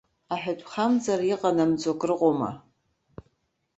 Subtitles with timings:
[0.33, 2.51] Аҳәатәхамҵара иҟанамҵо акрыҟоума!